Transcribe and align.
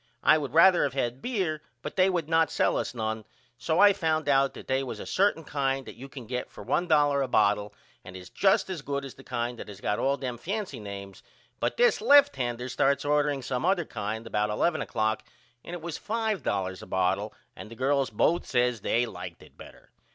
I 0.23 0.39
would 0.39 0.55
rather 0.55 0.83
of 0.83 0.93
had 0.95 1.21
beer 1.21 1.61
but 1.83 1.95
they 1.95 2.09
would 2.09 2.27
not 2.27 2.49
sell 2.49 2.75
us 2.75 2.95
none 2.95 3.23
so 3.59 3.79
I 3.79 3.93
found 3.93 4.27
out 4.27 4.55
that 4.55 4.65
they 4.65 4.81
was 4.81 4.99
a 4.99 5.05
certain 5.05 5.43
kind 5.43 5.85
that 5.85 5.93
you 5.93 6.09
can 6.09 6.25
get 6.25 6.49
for 6.49 6.65
$1 6.65 7.23
a 7.23 7.27
bottle 7.27 7.71
and 8.03 8.15
it 8.15 8.19
is 8.19 8.31
just 8.31 8.67
as 8.71 8.81
good 8.81 9.05
as 9.05 9.13
the 9.13 9.23
kind 9.23 9.59
that 9.59 9.67
has 9.67 9.79
got 9.79 9.99
all 9.99 10.17
them 10.17 10.39
fancy 10.39 10.79
names 10.79 11.21
but 11.59 11.77
this 11.77 12.01
lefthander 12.01 12.67
starts 12.67 13.05
ordering 13.05 13.43
some 13.43 13.63
other 13.63 13.85
kind 13.85 14.25
about 14.25 14.49
11 14.49 14.81
oclock 14.81 15.19
and 15.63 15.75
it 15.75 15.83
was 15.83 15.99
$5 15.99 16.81
a 16.81 16.85
bottle 16.87 17.31
and 17.55 17.69
the 17.69 17.75
girls 17.75 18.09
both 18.09 18.47
says 18.47 18.81
they 18.81 19.05
liked 19.05 19.43
it 19.43 19.55
better. 19.55 19.91